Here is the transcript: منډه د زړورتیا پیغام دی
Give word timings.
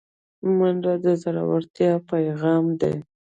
منډه 0.57 0.93
د 1.03 1.05
زړورتیا 1.21 1.91
پیغام 2.09 2.65
دی 2.81 2.95